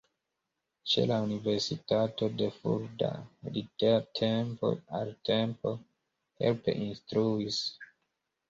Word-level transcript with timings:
Ĉe 0.93 1.01
la 1.09 1.17
universitato 1.25 2.29
de 2.39 2.47
Fulda 2.55 3.09
li 3.57 3.63
de 3.83 3.91
tempo 4.21 4.73
al 5.01 5.15
tempo 5.31 5.75
helpe 6.45 6.77
instruis. 6.89 7.63